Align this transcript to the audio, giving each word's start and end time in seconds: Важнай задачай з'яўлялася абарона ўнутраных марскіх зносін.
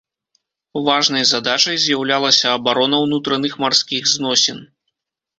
Важнай 0.85 1.25
задачай 1.31 1.77
з'яўлялася 1.83 2.47
абарона 2.59 2.97
ўнутраных 3.05 3.53
марскіх 3.65 4.09
зносін. 4.13 4.57